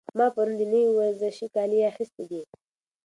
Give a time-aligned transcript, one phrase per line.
[0.17, 2.41] ما پرون د نوي ورزشي کالي اخیستي دي.